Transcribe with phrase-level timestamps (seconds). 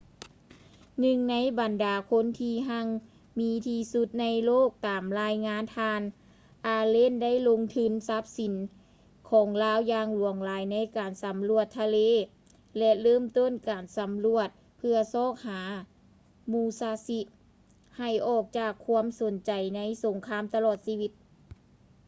[0.49, 2.87] ໜຶ່ງໃນບັນດາຄົນທີ່ຮັ່ງ
[3.39, 6.01] ມີທີ່ສຸດໃນໂລກ ຕາມລາຍງານ ທ່ານ
[6.67, 8.53] ອາເລນ allen ໄດ້ລົງທຶນຊັບສິນ
[9.29, 11.97] ຂອງລາວຢ່າງຫຼວງຫຼາຍໃນການສຳຫຼວດທາງທະເລ
[12.77, 15.61] ແລະ ເລີ່ມຕົ້ນການສຳຫຼວດເພື່ອຊອກຫາ
[16.51, 21.11] ມູຊາຊິ musashi ໃຫ້ອອກຈາກຄວາມສົນໃຈໃນສົງຄາມຕະຫຼອດຊີວິດ